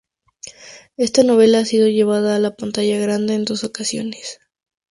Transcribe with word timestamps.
Esta 0.97 1.21
novela 1.21 1.59
ha 1.59 1.65
sido 1.65 1.87
llevada 1.87 2.35
a 2.35 2.39
la 2.39 2.55
pantalla 2.55 2.97
grande 2.97 3.35
en 3.35 3.45
dos 3.45 3.63
ocasiones. 3.63 4.39